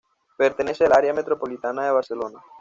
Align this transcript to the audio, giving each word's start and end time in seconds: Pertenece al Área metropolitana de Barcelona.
Pertenece 0.35 0.83
al 0.85 0.93
Área 0.93 1.13
metropolitana 1.13 1.85
de 1.85 1.91
Barcelona. 1.91 2.41